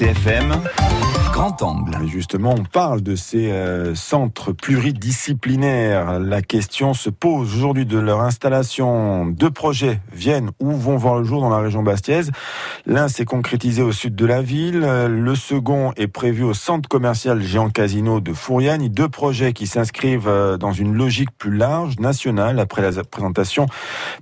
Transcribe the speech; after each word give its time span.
RCFM 0.00 1.29
Justement, 2.06 2.54
on 2.58 2.64
parle 2.64 3.00
de 3.00 3.16
ces 3.16 3.50
euh, 3.50 3.94
centres 3.94 4.52
pluridisciplinaires. 4.52 6.20
La 6.20 6.42
question 6.42 6.92
se 6.92 7.08
pose 7.08 7.56
aujourd'hui 7.56 7.86
de 7.86 7.98
leur 7.98 8.20
installation. 8.20 9.24
Deux 9.24 9.50
projets 9.50 10.00
viennent 10.12 10.50
ou 10.60 10.72
vont 10.72 10.96
voir 10.96 11.18
le 11.18 11.24
jour 11.24 11.40
dans 11.40 11.48
la 11.48 11.60
région 11.60 11.82
bastiaise. 11.82 12.30
L'un 12.84 13.08
s'est 13.08 13.24
concrétisé 13.24 13.80
au 13.80 13.90
sud 13.90 14.14
de 14.14 14.26
la 14.26 14.42
ville. 14.42 14.80
Le 14.80 15.34
second 15.34 15.92
est 15.96 16.08
prévu 16.08 16.42
au 16.42 16.52
centre 16.52 16.90
commercial 16.90 17.40
Géant 17.40 17.70
Casino 17.70 18.20
de 18.20 18.34
Fouriane. 18.34 18.86
Deux 18.88 19.08
projets 19.08 19.54
qui 19.54 19.66
s'inscrivent 19.66 20.28
euh, 20.28 20.58
dans 20.58 20.72
une 20.72 20.94
logique 20.94 21.30
plus 21.38 21.56
large, 21.56 21.98
nationale, 22.00 22.60
après 22.60 22.82
la 22.82 23.02
présentation 23.02 23.64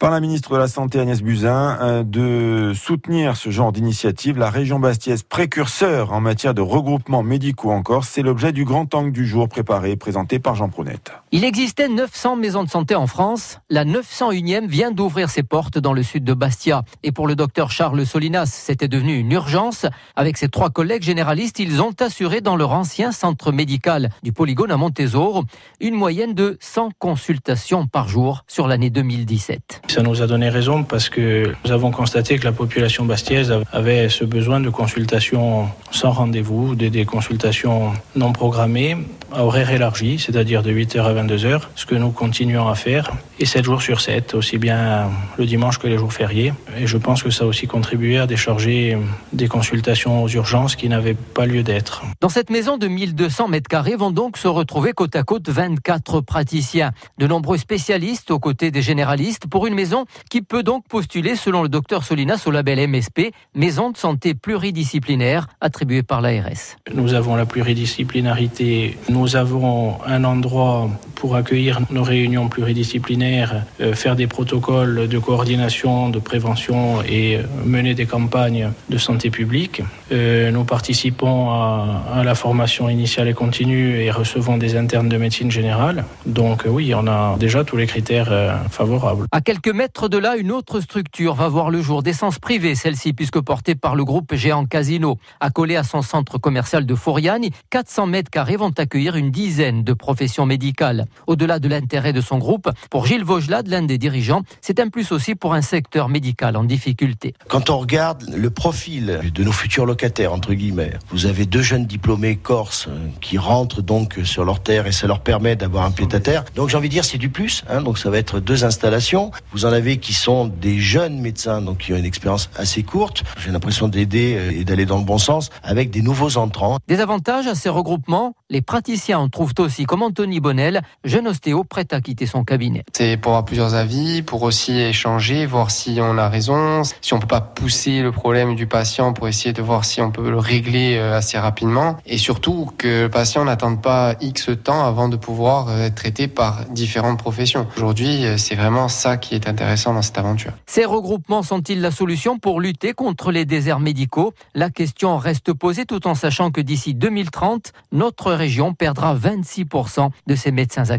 par 0.00 0.10
la 0.10 0.18
ministre 0.18 0.54
de 0.54 0.58
la 0.58 0.68
Santé 0.68 0.98
Agnès 0.98 1.22
Buzyn, 1.22 1.78
euh, 1.80 2.02
de 2.02 2.72
soutenir 2.74 3.36
ce 3.36 3.50
genre 3.50 3.70
d'initiative. 3.70 4.36
La 4.36 4.50
région 4.50 4.80
bastiaise 4.80 5.22
précurseur 5.22 6.12
en 6.12 6.20
matière 6.20 6.54
de 6.54 6.60
regroupement 6.60 7.03
médicaux 7.08 7.70
encore. 7.70 8.04
C'est 8.04 8.22
l'objet 8.22 8.52
du 8.52 8.64
grand 8.64 8.92
angle 8.94 9.12
du 9.12 9.26
jour 9.26 9.48
préparé 9.48 9.92
et 9.92 9.96
présenté 9.96 10.38
par 10.38 10.54
Jean 10.54 10.68
Prounette. 10.68 11.12
Il 11.32 11.44
existait 11.44 11.88
900 11.88 12.36
maisons 12.36 12.64
de 12.64 12.70
santé 12.70 12.94
en 12.94 13.06
France. 13.06 13.58
La 13.70 13.84
901e 13.84 14.66
vient 14.66 14.90
d'ouvrir 14.90 15.30
ses 15.30 15.42
portes 15.42 15.78
dans 15.78 15.92
le 15.92 16.02
sud 16.02 16.24
de 16.24 16.34
Bastia. 16.34 16.82
Et 17.02 17.12
pour 17.12 17.26
le 17.26 17.36
docteur 17.36 17.70
Charles 17.70 18.04
Solinas, 18.06 18.46
c'était 18.46 18.88
devenu 18.88 19.16
une 19.16 19.32
urgence. 19.32 19.86
Avec 20.16 20.36
ses 20.36 20.48
trois 20.48 20.70
collègues 20.70 21.02
généralistes, 21.02 21.58
ils 21.58 21.82
ont 21.82 21.94
assuré 22.00 22.40
dans 22.40 22.56
leur 22.56 22.72
ancien 22.72 23.12
centre 23.12 23.52
médical 23.52 24.10
du 24.22 24.32
Polygone 24.32 24.70
à 24.70 24.76
Montésor 24.76 25.44
une 25.80 25.94
moyenne 25.94 26.34
de 26.34 26.56
100 26.60 26.90
consultations 26.98 27.86
par 27.86 28.08
jour 28.08 28.44
sur 28.46 28.68
l'année 28.68 28.90
2017. 28.90 29.82
Ça 29.88 30.02
nous 30.02 30.22
a 30.22 30.26
donné 30.26 30.48
raison 30.48 30.84
parce 30.84 31.08
que 31.08 31.52
nous 31.64 31.72
avons 31.72 31.90
constaté 31.90 32.38
que 32.38 32.44
la 32.44 32.52
population 32.52 33.04
bastiaise 33.04 33.54
avait 33.72 34.08
ce 34.08 34.24
besoin 34.24 34.60
de 34.60 34.70
consultations 34.70 35.68
sans 35.90 36.10
rendez-vous, 36.10 36.74
des 36.74 36.90
des 36.94 37.04
consultations 37.04 37.92
non 38.14 38.32
programmées 38.32 38.96
à 39.32 39.44
horaire 39.44 39.70
élargi, 39.70 40.18
c'est-à-dire 40.20 40.62
de 40.62 40.70
8h 40.70 41.00
à 41.02 41.12
22h, 41.12 41.62
ce 41.74 41.86
que 41.86 41.96
nous 41.96 42.10
continuons 42.10 42.68
à 42.68 42.76
faire, 42.76 43.10
et 43.40 43.46
7 43.46 43.64
jours 43.64 43.82
sur 43.82 44.00
7, 44.00 44.34
aussi 44.34 44.58
bien 44.58 45.10
le 45.36 45.44
dimanche 45.44 45.78
que 45.78 45.88
les 45.88 45.98
jours 45.98 46.12
fériés. 46.12 46.52
Et 46.78 46.86
je 46.86 46.96
pense 46.96 47.24
que 47.24 47.30
ça 47.30 47.44
a 47.44 47.46
aussi 47.48 47.66
contribué 47.66 48.18
à 48.18 48.28
décharger 48.28 48.96
des 49.32 49.48
consultations 49.48 50.22
aux 50.22 50.28
urgences 50.28 50.76
qui 50.76 50.88
n'avaient 50.88 51.14
pas 51.14 51.46
lieu 51.46 51.64
d'être. 51.64 52.04
Dans 52.20 52.28
cette 52.28 52.48
maison 52.48 52.78
de 52.78 52.86
1200 52.86 53.48
mètres 53.48 53.68
carrés 53.68 53.96
vont 53.96 54.12
donc 54.12 54.36
se 54.36 54.46
retrouver 54.46 54.92
côte 54.92 55.16
à 55.16 55.24
côte 55.24 55.48
24 55.48 56.20
praticiens, 56.20 56.92
de 57.18 57.26
nombreux 57.26 57.58
spécialistes 57.58 58.30
aux 58.30 58.38
côtés 58.38 58.70
des 58.70 58.82
généralistes, 58.82 59.48
pour 59.48 59.66
une 59.66 59.74
maison 59.74 60.04
qui 60.30 60.42
peut 60.42 60.62
donc 60.62 60.86
postuler, 60.86 61.34
selon 61.34 61.64
le 61.64 61.68
docteur 61.68 62.04
Solinas, 62.04 62.44
au 62.46 62.52
label 62.52 62.88
MSP, 62.88 63.32
Maison 63.54 63.90
de 63.90 63.96
santé 63.96 64.34
pluridisciplinaire, 64.34 65.48
attribuée 65.60 66.04
par 66.04 66.20
l'ARS. 66.20 66.76
Nous 66.92 67.14
avons 67.14 67.34
la 67.34 67.46
pluridisciplinarité. 67.46 68.98
Nous 69.08 69.36
avons 69.36 70.02
un 70.04 70.22
endroit 70.22 70.90
pour 71.24 71.36
accueillir 71.36 71.80
nos 71.88 72.02
réunions 72.02 72.50
pluridisciplinaires, 72.50 73.62
euh, 73.80 73.94
faire 73.94 74.14
des 74.14 74.26
protocoles 74.26 75.08
de 75.08 75.18
coordination, 75.18 76.10
de 76.10 76.18
prévention 76.18 77.00
et 77.00 77.36
euh, 77.36 77.44
mener 77.64 77.94
des 77.94 78.04
campagnes 78.04 78.68
de 78.90 78.98
santé 78.98 79.30
publique. 79.30 79.80
Euh, 80.12 80.50
nous 80.50 80.64
participons 80.64 81.48
à, 81.48 82.22
la 82.22 82.34
formation 82.34 82.90
initiale 82.90 83.28
et 83.28 83.32
continue 83.32 84.02
et 84.02 84.10
recevons 84.10 84.58
des 84.58 84.76
internes 84.76 85.08
de 85.08 85.16
médecine 85.16 85.50
générale. 85.50 86.04
Donc 86.26 86.64
oui, 86.66 86.92
on 86.94 87.06
a 87.06 87.36
déjà 87.38 87.64
tous 87.64 87.78
les 87.78 87.86
critères 87.86 88.58
favorables. 88.70 89.24
À 89.32 89.40
quelques 89.40 89.72
mètres 89.72 90.08
de 90.08 90.18
là, 90.18 90.36
une 90.36 90.52
autre 90.52 90.80
structure 90.80 91.32
va 91.32 91.48
voir 91.48 91.70
le 91.70 91.80
jour 91.80 92.02
d'essence 92.02 92.38
privée, 92.38 92.74
celle-ci 92.74 93.14
puisque 93.14 93.40
portée 93.40 93.74
par 93.74 93.94
le 93.94 94.04
groupe 94.04 94.34
Géant 94.34 94.66
Casino, 94.66 95.16
accolée 95.40 95.76
à 95.76 95.84
son 95.84 96.02
centre 96.02 96.36
commercial 96.36 96.84
de 96.84 96.94
Fouriane, 96.94 97.46
400 97.70 98.08
mètres 98.08 98.30
carrés 98.30 98.56
vont 98.56 98.72
accueillir 98.76 99.16
une 99.16 99.30
dizaine 99.30 99.84
de 99.84 99.94
professions 99.94 100.44
médicales. 100.44 101.06
Au-delà 101.26 101.58
de 101.58 101.68
l'intérêt 101.68 102.12
de 102.12 102.20
son 102.20 102.38
groupe, 102.38 102.70
pour 102.90 103.06
Gilles 103.06 103.24
Vaugelade, 103.24 103.68
l'un 103.68 103.82
des 103.82 103.98
dirigeants, 103.98 104.42
c'est 104.60 104.80
un 104.80 104.88
plus 104.88 105.12
aussi 105.12 105.34
pour 105.34 105.54
un 105.54 105.62
secteur 105.62 106.08
médical 106.08 106.56
en 106.56 106.64
difficulté. 106.64 107.34
Quand 107.48 107.70
on 107.70 107.78
regarde 107.78 108.24
le 108.34 108.50
profil 108.50 109.20
de 109.34 109.44
nos 109.44 109.52
futurs 109.52 109.86
locataires, 109.86 110.32
entre 110.32 110.54
guillemets, 110.54 110.92
vous 111.10 111.26
avez 111.26 111.46
deux 111.46 111.62
jeunes 111.62 111.86
diplômés 111.86 112.36
corses 112.36 112.88
euh, 112.88 113.08
qui 113.20 113.38
rentrent 113.38 113.82
donc 113.82 114.18
sur 114.24 114.44
leur 114.44 114.60
terre 114.60 114.86
et 114.86 114.92
ça 114.92 115.06
leur 115.06 115.20
permet 115.20 115.56
d'avoir 115.56 115.84
un 115.84 115.90
pied 115.90 116.06
à 116.12 116.20
terre. 116.20 116.44
Donc 116.54 116.68
j'ai 116.68 116.76
envie 116.76 116.88
de 116.88 116.94
dire 116.94 117.04
c'est 117.04 117.18
du 117.18 117.28
plus, 117.28 117.64
hein, 117.68 117.82
donc 117.82 117.98
ça 117.98 118.10
va 118.10 118.18
être 118.18 118.40
deux 118.40 118.64
installations. 118.64 119.30
Vous 119.52 119.64
en 119.64 119.72
avez 119.72 119.98
qui 119.98 120.12
sont 120.12 120.46
des 120.46 120.78
jeunes 120.78 121.20
médecins, 121.20 121.60
donc 121.60 121.78
qui 121.78 121.92
ont 121.92 121.96
une 121.96 122.04
expérience 122.04 122.50
assez 122.56 122.82
courte. 122.82 123.24
J'ai 123.38 123.50
l'impression 123.50 123.88
d'aider 123.88 124.36
euh, 124.36 124.60
et 124.60 124.64
d'aller 124.64 124.86
dans 124.86 124.98
le 124.98 125.04
bon 125.04 125.18
sens 125.18 125.50
avec 125.62 125.90
des 125.90 126.02
nouveaux 126.02 126.36
entrants 126.36 126.78
des 126.88 127.00
avantages 127.00 127.46
à 127.46 127.54
ces 127.54 127.68
regroupements, 127.68 128.34
les 128.50 128.60
praticiens 128.60 129.18
en 129.18 129.28
trouvent 129.28 129.54
aussi, 129.58 129.84
comme 129.84 130.02
Anthony 130.02 130.40
Bonnel, 130.40 130.82
jeune 131.04 131.28
ostéo 131.28 131.64
prêt 131.64 131.86
à 131.90 132.00
quitter 132.00 132.26
son 132.26 132.44
cabinet. 132.44 132.84
C'est 132.92 133.16
pour 133.16 133.32
avoir 133.32 133.44
plusieurs 133.44 133.74
avis, 133.74 134.22
pour 134.22 134.42
aussi 134.42 134.78
échanger, 134.80 135.46
voir 135.46 135.70
si 135.70 135.98
on 136.00 136.18
a 136.18 136.28
raison, 136.28 136.82
si 137.00 137.14
on 137.14 137.18
peut 137.18 137.26
pas 137.26 137.40
pousser 137.40 138.02
le 138.02 138.10
problème 138.10 138.56
du 138.56 138.66
patient 138.66 139.12
pour 139.12 139.28
essayer 139.28 139.52
de 139.52 139.62
voir 139.62 139.84
si 139.84 140.00
on 140.00 140.10
peut 140.10 140.30
le 140.30 140.38
régler 140.38 140.96
euh, 140.96 141.16
assez 141.16 141.38
rapidement, 141.38 141.98
et 142.06 142.18
surtout 142.18 142.70
que 142.78 143.02
le 143.02 143.08
patient 143.10 143.44
n'attende 143.44 143.82
pas 143.82 144.14
X 144.20 144.50
temps 144.62 144.84
avant 144.84 145.08
de 145.08 145.16
pouvoir 145.16 145.68
euh, 145.68 145.86
être 145.86 145.94
traité 145.94 146.28
par 146.28 146.64
différentes 146.66 147.18
professions. 147.18 147.66
Aujourd'hui, 147.76 148.24
euh, 148.24 148.36
c'est 148.38 148.54
vraiment 148.54 148.88
ça 148.88 149.16
qui 149.16 149.34
est 149.34 149.48
intéressant 149.48 149.94
dans 149.94 150.02
cette 150.02 150.18
aventure. 150.18 150.52
Ces 150.66 150.84
regroupements 150.84 151.42
sont-ils 151.42 151.80
la 151.80 151.90
solution 151.90 152.38
pour 152.38 152.60
lutter 152.60 152.94
contre 152.94 153.30
les 153.30 153.44
déserts 153.44 153.80
médicaux? 153.80 154.32
La 154.54 154.70
question 154.70 155.18
reste 155.18 155.52
posée 155.52 155.84
tout 155.84 156.06
en 156.06 156.14
sachant 156.14 156.50
que 156.50 156.60
d'ici 156.60 156.94
2030, 156.94 157.72
notre 157.92 158.32
région 158.32 158.74
perdra 158.74 159.14
26% 159.14 160.10
de 160.26 160.34
ses 160.34 160.50
médecins 160.50 160.90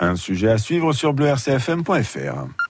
Un 0.00 0.16
sujet 0.16 0.50
à 0.50 0.58
suivre 0.58 0.92
sur 0.92 1.12
bleurcfm.fr. 1.12 2.67